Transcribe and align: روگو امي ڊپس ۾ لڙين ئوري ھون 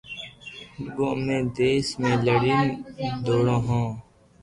روگو 0.95 1.05
امي 1.13 1.37
ڊپس 1.55 1.87
۾ 2.01 2.09
لڙين 2.25 2.61
ئوري 3.27 3.57
ھون 3.65 3.87